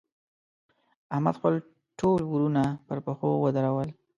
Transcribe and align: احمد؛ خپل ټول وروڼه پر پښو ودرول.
احمد؛ 1.15 1.33
خپل 1.39 1.53
ټول 1.99 2.19
وروڼه 2.33 2.65
پر 2.87 2.97
پښو 3.05 3.29
ودرول. 3.43 3.89